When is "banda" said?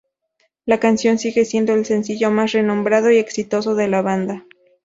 4.01-4.47